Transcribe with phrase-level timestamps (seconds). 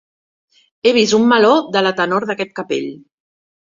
[0.87, 2.93] He vist un meló de la tenor d'aquest capell.